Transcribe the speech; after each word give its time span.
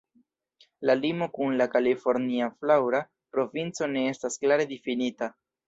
La 0.89 0.95
limo 1.01 1.27
kun 1.35 1.53
la 1.59 1.67
Kalifornia 1.75 2.49
Flaŭra 2.63 3.03
Provinco 3.37 3.93
ne 3.95 4.09
estas 4.15 4.43
klare 4.43 4.69
difinita. 4.77 5.33